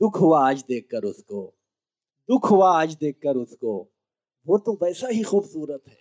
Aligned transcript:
दुख 0.00 0.20
हुआ 0.20 0.48
आज 0.48 0.64
देखकर 0.68 1.04
उसको। 1.04 1.54
दुख 2.28 2.50
हुआ 2.50 2.82
आज 2.82 2.94
देखकर 2.94 3.36
उसको। 3.36 3.92
वो 4.46 4.58
तो 4.58 4.72
वैसा 4.72 5.08
ही 5.08 5.22
खूबसूरत 5.22 5.82
है। 5.88 5.98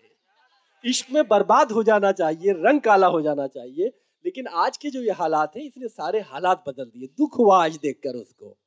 इश्क 0.86 1.08
में 1.12 1.28
बर्बाद 1.28 1.72
हो 1.72 1.84
जाना 1.84 2.12
चाहिए, 2.12 2.52
रंग 2.52 2.82
काला 2.82 3.08
हो 3.08 3.22
जाना 3.22 3.48
चाहिए, 3.48 3.88
लेकिन 4.26 4.48
आज 4.48 4.78
के 4.78 4.90
जो 4.90 5.02
ये 5.02 5.12
हालात 5.12 5.58
हैं, 5.58 5.64
इसने 5.64 5.88
सारे 5.88 6.20
हालात 6.20 6.64
बदल 6.68 6.86
दिए। 6.86 7.08
दुख 7.08 7.38
हुआ 7.38 7.64
आज 7.64 7.76
देखकर 7.76 8.16
उसको। 8.16 8.58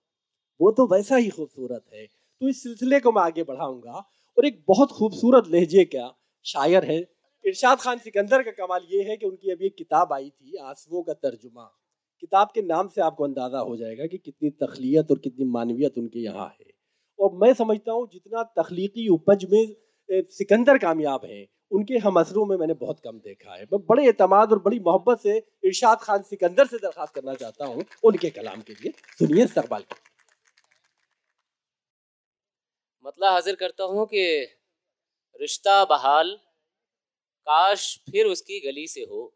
वो 0.61 0.71
तो 0.71 0.87
वैसा 0.87 1.17
ही 1.17 1.31
खूबसूरत 1.31 1.85
है। 1.95 2.07
तो 2.41 2.49
इस 2.49 2.63
सिलसिले 2.63 3.01
को 3.01 3.13
मैं 3.13 3.23
आगे 3.23 3.43
बढ़ाऊँगा, 3.43 4.09
और 4.39 4.47
एक 4.47 4.65
बहुत 4.69 4.93
खूबसूरत 4.93 5.45
लहजे 5.49 5.85
का 5.85 6.19
शायर 6.45 6.85
है। 6.85 7.01
इरशाद 7.45 7.79
खान 7.79 7.99
सिकंदर 7.99 8.43
का 8.43 8.51
कमाल 8.51 8.87
ये 8.91 9.03
है 9.03 9.17
कि 9.17 9.27
उनकी 9.27 9.51
अभी 9.51 9.67
एक 9.67 9.75
किताब 9.77 10.13
आई 10.13 10.31
थी 10.31 10.57
आंसुओं 10.57 11.03
का 11.03 11.13
तर्जुमा। 11.13 11.82
किताब 12.23 12.49
के 12.55 12.63
नाम 12.63 12.89
से 12.89 13.01
आपको 13.03 13.25
अंदाज़ा 13.25 13.59
हो 13.61 13.77
जाएगा 13.77 14.07
कि 14.07 14.19
कितनी 14.19 14.51
तखलीत 14.59 15.11
और 15.11 15.19
कितनी 15.19 15.45
मानवियत 15.51 15.99
उनके 15.99 16.21
यहाँ 16.21 16.47
है। 16.49 16.71
और 17.19 17.35
मैं 17.37 17.53
समझता 17.55 17.93
हूँ 17.93 18.09
जितना 18.13 18.43
तख्लीकी 18.59 19.09
उपज 19.11 19.45
में 19.53 19.75
सिकंदर 20.09 20.79
कामयाब 20.79 21.25
हैं, 21.25 21.47
उनके 21.73 21.99
हम 21.99 22.21
असरों 22.21 22.45
में 22.47 22.57
मैंने 22.57 22.75
बहुत 22.77 23.01
कम 23.01 23.19
देखा 23.19 23.55
है। 23.55 23.65
मैं 23.65 23.81
बड़े 23.87 24.07
अतमाद 24.09 24.53
और 24.53 24.59
बड़ी 24.63 24.79
मोहब्बत 24.81 25.21
से 25.21 25.37
इरशाद 25.65 25.99
खान 26.03 26.23
सिकंदर 26.23 26.67
से 26.67 26.77
दरखास्त 26.79 27.15
करना 27.15 27.35
चाहता 27.35 27.67
हूँ 27.67 27.85
उनके 28.05 28.31
कलाम 28.31 28.61
के 28.61 28.73
लिए। 28.75 28.93
सुनिए 29.19 29.45
इस्तकबाल 29.45 29.85
मतलब 33.05 33.29
हाजिर 33.29 33.55
करता 33.57 33.85
हूँ 33.85 34.07
कि 34.07 34.25
रिश्ता 35.41 35.85
बहाल, 35.87 36.35
काश 37.47 37.97
फिर 38.11 38.27
उसकी 38.29 38.61
गली 38.67 38.87
से 38.89 39.01
हो। 39.03 39.33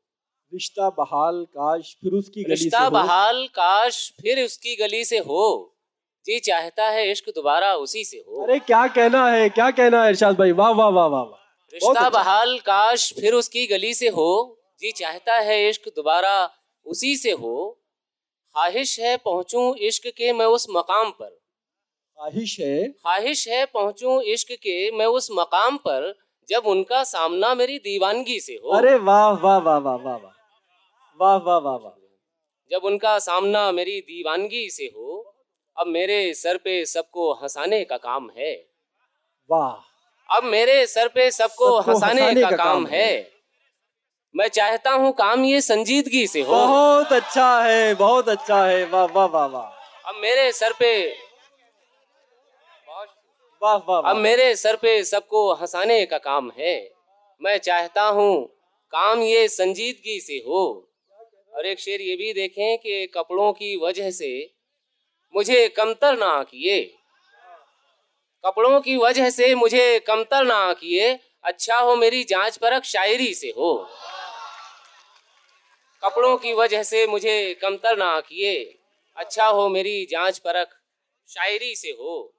रिश्ता 0.53 0.89
बहाल 0.91 1.45
काश 1.45 1.97
फिर 2.03 2.13
उसकी 2.13 2.43
गली 2.43 2.55
रिश्ता 2.55 2.79
से 2.79 2.85
हो। 2.85 2.91
बहाल 2.91 3.47
काश 3.47 4.13
फिर 4.21 4.45
उसकी 4.45 4.77
गली 4.77 5.05
से 5.05 5.19
हो। 5.19 5.73
जी 6.27 6.39
चाहता 6.41 6.89
है 6.89 7.11
इश्क 7.11 7.29
दोबारा 7.35 7.75
उसी 7.75 8.05
से 8.05 8.17
हो। 8.17 8.43
अरे 8.43 8.59
क्या 8.59 8.87
कहना 8.87 9.27
है 9.31 9.49
क्या 9.49 9.71
कहना 9.71 10.03
है 10.05 10.11
इरशाद 10.11 10.37
भाई? 10.37 10.53
वाह 10.53 10.71
वाह 10.71 10.89
वाह 10.89 11.07
वाह 11.07 11.23
वाह। 11.23 11.41
रिश्ता 11.73 11.91
अच्छा। 11.91 12.09
बहाल 12.09 12.59
काश 12.59 13.13
फिर 13.21 13.35
उसकी 13.35 13.67
गली 13.67 13.95
से 13.95 14.09
हो। 14.09 14.59
जी 14.81 14.93
चाहता 14.93 15.35
है 15.35 15.69
इश्क 15.69 15.89
दोबारा 15.97 16.51
उसी 16.87 17.17
से 17.17 17.31
हो। 17.31 17.83
ख्वाहिश 18.55 19.01
है 19.01 19.17
पहुंचूं 19.17 19.75
इश्क 19.77 20.07
के 20.07 20.33
मैं 20.33 20.47
उस 20.47 20.67
मकाम 20.71 21.11
पर। 21.11 21.29
ख्वाहिश 21.29 22.61
है। 22.61 22.89
ख्वाहिश 22.89 23.49
है 23.49 23.65
पहुंचूं 23.67 24.21
इश्क 24.23 24.53
के 24.53 24.91
मैं 24.91 25.07
उस 25.07 25.29
मकाम 25.33 25.77
पर 25.77 26.15
जब 26.49 26.67
उनका 26.67 27.05
सामना 27.05 27.55
मेरी 27.55 27.79
दीवानगी 27.79 28.41
से 28.41 28.53
हो। 28.53 28.71
अरे 28.71 28.97
वाह 28.97 29.31
वाह 29.31 29.59
वाह 29.59 29.79
वाह 29.79 29.97
वाह 29.97 30.17
वाह। 30.17 30.33
वाह 31.21 31.37
वाह 31.37 31.59
वाह 31.59 31.77
वाह। 31.77 31.93
जब 32.71 32.85
उनका 32.85 33.19
सामना 33.19 33.71
मेरी 33.73 34.01
दीवानगी 34.01 34.69
से 34.71 34.85
हो 34.85 35.33
अब 35.77 35.87
मेरे 35.87 36.35
सर 36.35 36.57
पे 36.57 36.85
सबको 36.87 37.33
हंसाने 37.33 37.85
का 37.85 37.97
काम 37.97 38.31
है। 38.39 38.53
वाह। 39.51 40.37
अब 40.37 40.45
मेरे 40.45 40.87
सर 40.87 41.09
पे 41.09 41.31
सबको 41.31 41.83
सबको 41.83 41.93
हंसाने 41.93 42.43
का 42.43 42.51
का 42.51 42.57
काम 42.57 42.87
है। 42.87 43.33
मैं 44.35 44.49
चाहता 44.49 44.91
हूँ 44.91 45.13
काम 45.13 45.45
ये 45.45 45.61
संजीदगी 45.61 46.27
से 46.27 46.41
हो। 46.41 46.53
बहुत 46.53 47.13
अच्छा 47.13 47.63
है 47.63 47.95
बहुत 47.95 48.29
अच्छा 48.29 48.65
है। 48.67 48.85
वाह 48.85 49.05
वाह 49.05 49.27
वाह 49.27 49.47
वाह। 49.47 50.11
अब 50.11 50.21
मेरे 50.23 50.53
सर 50.53 50.73
पे 50.73 50.93
वाह 53.63 53.77
वाह 53.77 54.11
अब 54.11 54.17
मेरे 54.17 54.55
सर 54.57 54.77
पे 54.77 55.03
सबको 55.05 55.53
हंसाने 55.55 56.05
का 56.07 56.19
काम 56.19 56.51
है। 56.59 56.75
मैं 57.41 57.59
चाहता 57.59 58.03
हूँ 58.09 58.47
काम 58.93 59.21
ये 59.21 59.49
संजीदगी 59.49 60.21
से 60.21 60.43
हो। 60.49 60.89
और 61.57 61.67
एक 61.67 61.81
शेर 61.81 62.01
ये 62.01 62.17
भी 62.17 62.33
देखें 62.33 62.79
कि 62.79 63.07
कपड़ों 63.07 63.53
की 63.53 63.77
वजह 63.77 64.11
से 64.11 64.55
मुझे 65.37 65.69
कमतर 65.69 66.19
ना 66.19 66.43
किए। 66.43 66.95
कपड़ों 68.45 68.81
की 68.81 68.97
वजह 68.97 69.31
से 69.31 69.55
मुझे 69.55 70.01
कमतर 70.01 70.45
ना 70.45 70.73
किए। 70.73 71.19
अच्छा 71.45 71.79
हो 71.79 71.97
मेरी 71.97 72.25
जाँच 72.25 72.57
परख 72.57 72.85
शायरी 72.85 73.35
से 73.35 73.49
हो। 73.49 73.89
कपड़ों 76.05 76.37
की 76.37 76.53
वजह 76.53 76.83
से 76.83 77.07
मुझे 77.07 77.55
कमतर 77.55 77.97
ना 77.97 78.21
किए। 78.21 78.79
अच्छा 79.17 79.47
हो 79.47 79.69
मेरी 79.69 80.07
जाँच 80.07 80.39
परख 80.39 80.69
शायरी 81.29 81.77
से 81.77 81.89
हो। 81.89 82.35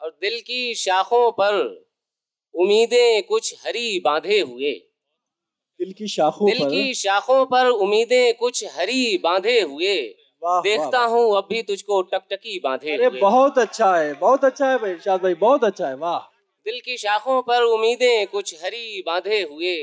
और 0.00 0.18
दिल 0.20 0.40
की 0.40 0.74
शाखों 0.74 1.30
पर 1.30 1.86
उम्मीदें 2.54 3.22
कुछ 3.22 3.66
हरी 3.66 4.00
बांधे 4.00 4.40
हुए। 4.40 4.89
दिल 5.80 5.92
की 5.92 6.06
शाखों 6.08 6.46
दिल 6.46 6.58
पर 6.58 6.70
की 6.70 6.94
शाखों 6.94 7.44
पर 7.46 7.66
उम्मीदें 7.66 8.34
कुछ 8.34 8.64
हरी 8.76 9.16
बांधे 9.18 9.60
हुए। 9.60 9.96
वाह, 10.42 10.60
देखता 10.60 11.00
हूँ 11.04 11.36
अब 11.36 11.46
भी 11.50 11.62
तुझको 11.62 12.00
टकटकी 12.02 12.58
बांधे 12.58 12.92
अरे 12.92 13.06
हुए। 13.06 13.20
बहुत 13.20 13.58
अच्छा 13.58 13.94
है 13.96 14.12
बहुत 14.14 14.44
अच्छा 14.44 14.70
है 14.70 14.78
भाई 14.78 14.90
इरशाद 14.90 15.22
भाई 15.22 15.34
बहुत 15.34 15.64
अच्छा 15.64 15.88
है 15.88 15.94
वाह। 15.96 16.18
दिल 16.66 16.80
की 16.80 16.96
शाखों 16.96 17.40
पर 17.42 17.62
उम्मीदें 17.62 18.26
कुछ 18.26 18.54
हरी 18.64 19.02
बांधे 19.06 19.40
हुए। 19.42 19.76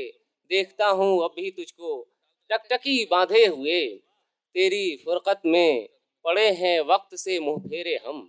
देखता 0.50 0.88
हूँ 0.88 1.24
अब 1.24 1.30
भी 1.36 1.50
तुझको 1.50 2.00
टकटकी 2.50 3.04
बांधे 3.10 3.44
हुए। 3.46 3.80
तेरी 4.54 4.96
फुरकत 5.04 5.40
में 5.46 5.88
पड़े 6.24 6.48
हैं 6.50 6.80
वक्त 6.80 7.16
से 7.16 7.38
मुँह 7.40 7.58
फेरे 7.58 7.98
हम। 8.06 8.20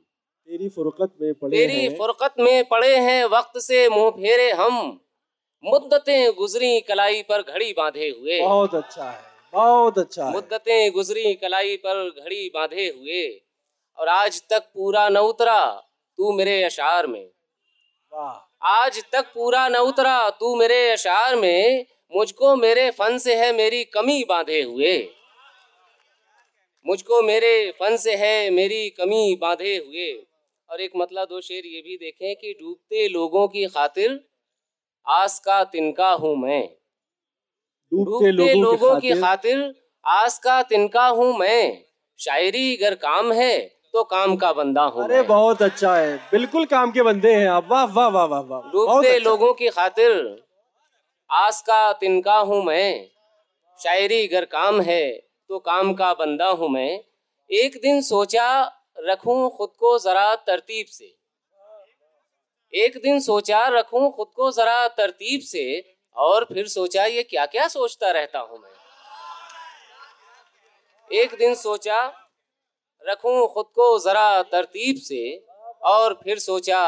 तेरी 0.48 0.70
फुरकत 0.70 1.14
में 1.22 1.34
पड़े 1.34 1.58
तेरी 1.58 1.90
फुरकत 1.90 2.34
में 2.40 2.64
पड़े 2.64 2.96
हैं 2.98 3.24
वक्त 3.26 3.60
से 3.60 3.88
मुँह 3.90 4.10
फेरे 4.10 4.52
हम। 4.52 5.00
मुद्दतें 5.64 6.34
गुजरी 6.34 6.82
कलाई 6.82 7.22
पर 7.22 7.42
घड़ी 7.42 7.74
बांधे 7.74 8.10
हुए। 8.10 8.42
बहुत 8.42 8.76
अच्छा 8.76 9.12
है 9.12 9.22
बहुत 9.54 9.98
अच्छा 9.98 10.26
है। 10.26 10.32
मुद्दतें 10.32 10.92
गुजरी 10.92 11.34
कलाई 11.34 11.76
पर 11.76 12.10
घड़ी 12.10 12.52
बांधे 12.54 12.90
हुए। 12.90 13.42
और 13.98 14.08
आज 14.08 14.44
तक 14.50 14.60
पूरा 14.60 15.10
न 15.10 15.18
उतरा 15.18 15.84
तू 16.18 16.32
मेरे 16.32 16.64
अशार 16.64 17.08
में। 17.08 17.30
वाह। 18.14 18.68
आज 18.68 19.04
तक 19.12 19.26
पूरा 19.26 19.68
न 19.68 19.76
उतरा 19.76 20.30
तू 20.30 20.56
मेरे 20.56 20.90
अशार 20.90 21.36
में। 21.36 21.86
मुझको 22.16 22.56
मेरे 22.56 22.92
फन 22.92 23.18
से 23.18 23.36
है 23.36 23.54
मेरी 23.54 23.84
कमी 23.84 24.24
बांधे 24.24 24.62
हुए। 24.62 25.08
मुझको 26.88 27.22
मेरे 27.22 27.74
फन 27.80 27.98
से 27.98 28.16
है 28.16 28.50
मेरी 28.50 28.90
कमी 28.90 29.38
बांधे 29.42 29.78
हुए। 29.78 30.26
और 30.70 30.82
एक 30.82 30.92
मतलब 30.96 31.28
दो 31.28 31.42
शेर 31.42 31.66
ये 31.66 31.82
भी 31.82 31.98
देखें 31.98 32.36
कि 32.36 32.54
डूबते 32.54 33.08
लोगों 33.08 33.48
की 33.48 33.66
खातिर 33.66 34.29
आस 35.08 35.40
का 35.40 35.64
तिनका 35.64 36.10
हूँ 36.12 36.36
मैं। 36.38 36.64
डूबते 37.92 38.32
लोगों, 38.32 38.62
लोगों 38.62 39.00
की 39.00 39.14
खातिर 39.22 39.74
आस 40.06 40.38
का 40.40 40.62
तिनका 40.64 41.08
हूँ 41.08 41.38
मैं। 41.38 41.84
शायरी 42.20 42.76
अगर 42.78 42.96
काम 42.96 43.32
है 43.34 43.60
तो 43.94 44.04
काम 44.04 44.36
का 44.36 44.52
बंदा 44.54 44.82
हूँ 44.84 45.04
अरे 45.04 45.16
मैं। 45.16 45.28
बहुत 45.28 45.62
अच्छा 45.62 45.96
है। 45.96 46.16
बिल्कुल 46.32 46.66
काम 46.66 46.92
के 46.92 47.02
बंदे 47.02 47.34
हैं 47.34 47.48
आप। 47.48 47.68
वाह 47.72 47.86
वाह 47.86 48.08
वाह 48.08 48.26
वाह 48.26 48.42
वाह। 48.42 48.62
डूबते 48.72 49.08
अच्छा। 49.08 49.30
लोगों 49.30 49.54
की 49.54 49.70
खातिर 49.70 50.12
आस 51.30 51.62
का 51.62 51.92
तिनका 51.94 52.38
हूँ 52.40 52.64
मैं। 52.66 53.08
शायरी 53.80 54.28
अगर 54.28 54.46
काम 54.46 54.82
है 54.82 55.04
तो 55.50 55.60
काम 55.60 55.94
का 55.94 56.14
बंदा 56.14 56.48
हूँ 56.50 56.70
मैं। 56.70 56.90
एक 57.50 57.80
दिन 57.82 58.02
सोचा 58.02 58.50
रखूँ 59.00 59.50
खुद 59.50 59.70
को 59.80 59.98
जरा 60.00 60.34
तरतीब 60.48 60.86
से। 60.86 61.14
एक 62.74 62.98
दिन 62.98 63.20
सोचा 63.20 63.68
रखूँ 63.68 64.12
खुद 64.12 64.28
को 64.36 64.52
जरा 64.52 64.88
तरतीब 64.88 65.42
से 65.42 65.64
और 66.16 66.44
फिर 66.44 66.68
सोचा 66.68 67.06
ये 67.06 67.24
क्या 67.24 67.46
क्या 67.46 67.68
सोचता 67.68 68.12
रहता 68.12 68.40
हूँ 68.40 68.60
मैं। 68.60 68.70
एक 71.12 71.36
दिन 71.40 71.56
सोचा 71.56 72.02
रखूँ 73.06 73.48
खुद 73.48 73.66
को 73.66 74.00
जरा 74.00 74.42
तरतीब 74.44 74.96
से 74.98 75.22
और 75.84 76.14
फिर 76.14 76.40
सोचा 76.40 76.82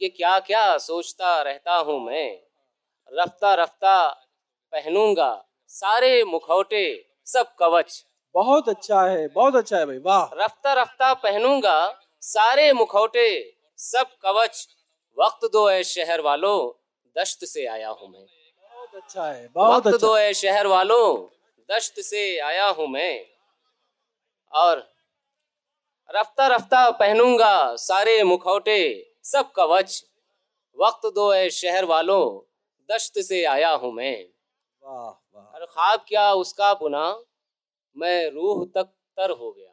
ये 0.00 0.08
क्या 0.08 0.38
क्या 0.38 0.78
सोचता 0.78 1.40
रहता 1.42 1.76
हूँ 1.76 2.00
मैं। 2.06 2.40
रफ्ता 3.12 3.54
रफ्ता 3.54 4.08
पहनूँगा 4.72 5.30
सारे 5.70 6.24
मुखौटे 6.24 6.84
सब 7.26 7.54
कवच। 7.58 8.04
बहुत 8.34 8.68
अच्छा 8.68 9.02
है 9.02 9.28
बहुत 9.28 9.56
अच्छा 9.56 9.78
है 9.78 9.86
भाई 9.86 9.98
वाह। 9.98 10.28
रफ्ता 10.34 10.72
रफ्ता 10.72 11.12
पहनूँगा 11.14 11.78
सारे 12.22 12.72
मुखौटे 12.72 13.28
सब 13.78 14.06
कवच। 14.22 14.66
वक्त 15.18 15.44
दो 15.52 15.68
है 15.68 15.82
शहर 15.84 16.20
वालों 16.20 16.58
दश्त 17.16 17.44
से 17.44 17.66
आया 17.66 17.88
हूँ 17.88 18.08
मैं। 18.08 18.24
बहुत 18.24 18.94
अच्छा 18.94 19.26
है 19.26 19.48
बहुत 19.48 19.76
वक्त 19.76 19.86
अच्छा। 19.86 20.06
दो 20.06 20.14
है 20.16 20.32
शहर 20.34 20.66
वालों 20.66 21.06
दश्त 21.68 22.00
से 22.00 22.38
आया 22.40 22.68
हूँ 22.68 22.86
मैं। 22.88 23.26
और 24.52 24.78
रफ्ता 26.10 26.46
रफ्ता 26.46 26.90
पहनूँगा 26.90 27.54
सारे 27.76 28.22
मुखौटे 28.24 28.80
सब 29.24 29.50
कवच। 29.52 30.02
वक्त 30.78 31.06
दो 31.14 31.30
है 31.32 31.48
शहर 31.50 31.84
वालों 31.84 32.24
दश्त 32.88 33.18
से 33.20 33.44
आया 33.44 33.70
हूँ 33.72 33.92
मैं। 33.92 34.16
वाह 34.84 35.08
वाह। 35.08 35.44
और 35.44 35.66
ख्वाब 35.66 36.04
क्या 36.08 36.32
उसका 36.34 36.72
बुना? 36.74 37.04
मैं 37.96 38.30
रूह 38.30 38.64
तक 38.74 38.88
तर 39.18 39.30
हो 39.30 39.50
गया। 39.52 39.68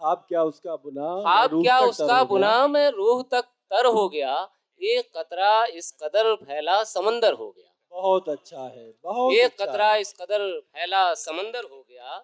ख्वाब 0.00 0.24
क्या 0.28 0.42
उसका 0.42 0.76
बुना? 0.76 1.08
ख्वाब 1.22 1.62
क्या 1.62 1.78
उसका 1.80 2.22
बुना? 2.24 2.66
मैं 2.66 2.90
रूह 2.90 3.22
तक 3.32 3.44
तर 3.70 3.86
हो 3.86 4.08
गया। 4.08 4.34
एक 4.80 5.10
कतरा 5.16 5.64
इस 5.66 5.90
कदर 6.02 6.34
फैला 6.34 6.82
समंदर 6.84 7.32
हो 7.32 7.50
गया। 7.50 7.72
बहुत 7.92 8.28
अच्छा 8.28 8.62
है 8.62 8.90
बहुत 9.04 9.34
एक 9.34 9.44
अच्छा 9.44 9.64
कतरा। 9.64 9.94
इस 9.96 10.12
कदर 10.12 10.48
फैला 10.60 11.12
समंदर 11.14 11.64
हो 11.64 11.82
गया 11.82 12.14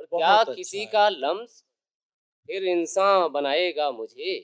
और 0.00 0.06
क्या 0.06 0.34
अच्छा 0.34 0.52
किसी। 0.52 0.84
का 0.86 1.08
लम्स 1.08 1.64
फिर 2.48 2.64
इंसान 2.64 3.28
बनाएगा 3.28 3.90
मुझे? 3.90 4.38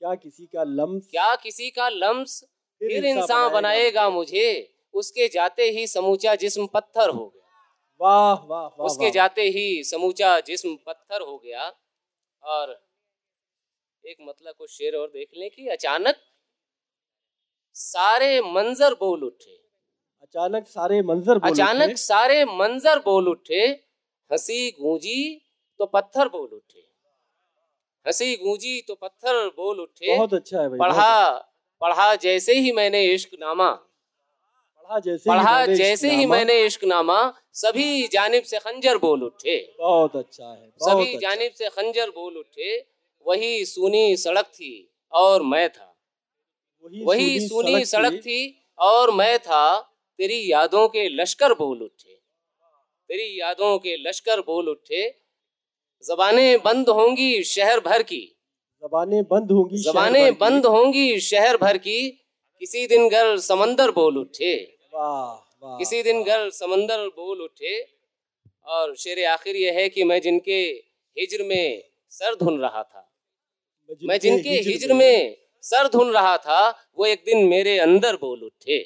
क्या 0.00 0.14
किसी 0.14 0.46
का 0.46 0.64
लम्स? 0.64 1.08
क्या 1.10 1.34
किसी 1.34 1.70
का 1.70 1.88
लम्स 1.88 2.42
फिर 2.80 3.04
इंसान 3.04 3.50
बनाएगा 3.52 4.08
मुझे? 4.10 4.72
उसके 4.94 5.28
जाते 5.28 5.62
ही 5.70 5.86
समूचा 5.86 6.34
जिस्म 6.34 6.66
पत्थर 6.66 7.08
हो 7.08 7.26
गया। 7.26 7.44
वाह 8.00 8.44
वाह 8.46 8.62
वाह। 8.62 8.86
उसके 8.86 9.10
जाते 9.10 9.42
ही 9.42 9.84
समूचा 9.84 10.38
जिस्म 10.40 10.76
पत्थर 10.86 11.20
हो 11.20 11.36
गया। 11.38 11.72
और 12.42 12.80
एक 14.04 14.16
मतलब 14.20 14.54
कुछ 14.54 14.70
शेर 14.70 14.96
और 14.96 15.08
देख 15.08 15.28
लें 15.36 15.50
कि 15.50 15.68
अचानक 15.68 16.16
सारे 17.76 18.40
मंजर 18.42 18.94
बोल 18.94 19.24
उठे। 19.24 19.54
अचानक 20.22 20.66
सारे 20.66 21.00
मंजर 21.02 21.38
बोल 21.38 21.50
अचानक 21.50 21.84
उठे। 21.84 21.96
सारे 21.96 22.44
मंजर 22.44 22.98
बोल 22.98 23.28
उठे। 23.28 23.64
हँसी 24.30 24.70
गूंजी 24.80 25.18
तो 25.80 25.86
पत्थर 25.86 26.28
बोल 26.28 26.48
उठे। 26.48 26.80
हँसी 28.06 28.36
गूंजी 28.36 28.80
तो 28.88 28.94
पत्थर 28.94 29.46
बोल 29.48 29.80
उठे। 29.80 30.16
बहुत 30.16 30.34
अच्छा 30.34 30.60
है 30.60 30.68
भाई 30.68 30.78
पढ़ा 30.78 31.32
पढ़ा 31.82 32.14
जैसे 32.14 32.54
ही 32.54 32.72
मैंने 32.72 33.04
इश्क 33.04 33.30
नामा। 33.40 33.68
अच्छा। 33.68 33.82
पढ़ा 34.80 34.98
जैसे 35.00 35.30
पढ़ा 35.30 35.50
ही 35.50 35.56
मैंने 35.58 35.76
जैसे 35.76 36.10
ही 36.10 36.26
मैंने 36.26 36.60
इश्क 36.64 36.84
नामा 36.84 37.18
सभी 37.52 38.06
जानिब 38.08 38.44
से 38.44 38.58
खंजर 38.58 38.98
बोल 38.98 39.22
उठे। 39.22 39.58
बहुत 39.78 40.16
अच्छा 40.16 40.44
है 40.44 40.66
बहुत 40.70 40.90
सभी 40.90 41.14
अच्छा। 41.14 41.28
जानिब 41.28 41.52
से 41.52 41.68
खंजर 41.68 42.10
बोल 42.10 42.36
उठे। 42.36 42.78
वही 43.26 43.64
सूनी 43.64 44.16
सड़क 44.16 44.46
थी 44.46 44.72
और 45.12 45.42
मैं 45.42 45.68
था। 45.70 45.95
वही 47.04 47.40
सूनी 47.48 47.84
सड़क 47.84 48.12
थी। 48.12 48.68
और 48.78 49.10
मैं 49.10 49.38
था 49.38 49.80
तेरी 50.18 50.52
यादों 50.52 50.88
के 50.88 51.08
लश्कर 51.08 51.52
बोल 51.52 51.82
उठे। 51.82 52.14
तेरी 53.08 53.40
यादों 53.40 53.78
के 53.78 53.96
लश्कर 53.96 54.40
बोल 54.40 54.68
उठे। 54.68 55.22
जबानें 56.04 56.58
बंद 56.58 56.88
होंगी 56.88 57.42
शहर 57.44 57.80
भर 57.80 58.02
की। 58.02 58.36
जबानें 58.82 59.22
बंद 59.24 59.52
होंगी 59.52 59.76
जबानें। 59.76 60.38
बंद 60.38 60.66
होंगी 60.66 61.20
शहर 61.20 61.56
भर 61.56 61.78
की। 61.78 62.10
किसी 62.58 62.86
दिन 62.86 63.08
घर 63.08 63.38
समंदर 63.38 63.90
बोल 63.90 64.18
उठे। 64.18 64.78
वाह 64.94 65.78
किसी 65.78 66.02
दिन 66.02 66.22
घर 66.22 66.50
समंदर 66.50 67.06
बोल 67.06 67.40
उठे। 67.40 67.96
और 68.64 68.96
शेर 68.96 69.26
आखिर 69.26 69.56
यह 69.56 69.72
है 69.72 69.88
कि 69.88 70.04
मैं 70.04 70.20
जिनके 70.20 70.60
हिजर 71.18 71.42
में 71.42 71.84
सर 72.10 72.34
धुन 72.34 72.60
रहा 72.60 72.82
था। 72.82 73.12
मैं 74.02 74.18
जिनके 74.20 74.50
हिजर 74.50 74.92
में 74.92 75.45
सर 75.66 75.88
धुन 75.88 76.12
रहा 76.12 76.36
था 76.36 76.58
वो 76.98 77.06
एक 77.06 77.22
दिन 77.26 77.46
मेरे 77.48 77.78
अंदर 77.78 78.16
बोल 78.16 78.42
उठे। 78.42 78.78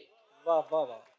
वाह 0.47 0.59
वाह 0.59 0.83
वाह। 0.83 1.10